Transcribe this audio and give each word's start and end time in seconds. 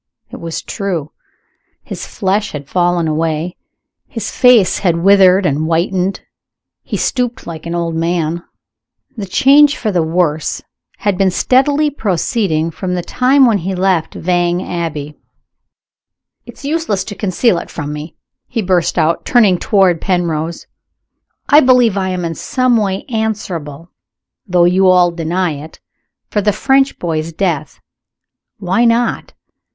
It 0.31 0.39
was 0.39 0.63
true. 0.63 1.11
His 1.83 2.07
flesh 2.07 2.53
had 2.53 2.67
fallen 2.67 3.07
away; 3.07 3.55
his 4.07 4.31
face 4.31 4.79
had 4.79 5.03
withered 5.03 5.45
and 5.45 5.65
whitened; 5.65 6.21
he 6.81 6.97
stooped 6.97 7.45
like 7.45 7.67
an 7.67 7.75
old 7.75 7.93
man. 7.93 8.41
The 9.15 9.27
change 9.27 9.77
for 9.77 9.91
the 9.91 10.01
worse 10.01 10.59
had 10.97 11.19
been 11.19 11.29
steadily 11.29 11.91
proceeding 11.91 12.71
from 12.71 12.95
the 12.95 13.03
time 13.03 13.45
when 13.45 13.59
he 13.59 13.75
left 13.75 14.15
Vange 14.15 14.63
Abbey. 14.63 15.19
"It's 16.47 16.65
useless 16.65 17.03
to 17.03 17.13
conceal 17.15 17.59
it 17.59 17.69
from 17.69 17.93
me!" 17.93 18.15
he 18.47 18.63
burst 18.63 18.97
out, 18.97 19.23
turning 19.23 19.59
toward 19.59 20.01
Penrose. 20.01 20.65
"I 21.47 21.59
believe 21.59 21.95
I 21.95 22.09
am 22.09 22.25
in 22.25 22.33
some 22.33 22.75
way 22.75 23.05
answerable 23.07 23.91
though 24.47 24.65
you 24.65 24.89
all 24.89 25.11
deny 25.11 25.51
it 25.63 25.79
for 26.31 26.41
the 26.41 26.51
French 26.51 26.97
boy's 26.97 27.31
death. 27.31 27.79
Why 28.57 28.83
not? 28.83 29.33